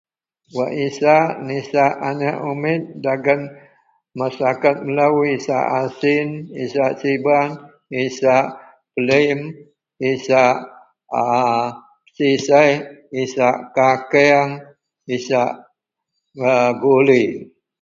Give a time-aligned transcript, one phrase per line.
[0.55, 3.41] wak isak nisak aneak umit dagen
[4.19, 6.27] masyarakat melou isak asin,
[6.65, 7.49] isak siban
[8.05, 8.45] isak
[8.93, 9.39] pelim
[10.11, 10.57] isak
[11.23, 11.23] a
[12.15, 12.73] sisek,
[13.21, 14.49] isak kakang,
[15.15, 15.51] isak
[16.51, 17.23] a guli